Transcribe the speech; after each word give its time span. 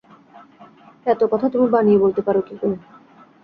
এত 1.05 1.21
কথা 1.31 1.47
তুমি 1.49 1.67
বানিয়ে 1.69 2.01
বলতে 2.03 2.21
পার 2.21 2.37
কী 2.41 2.55
করে? 2.61 2.75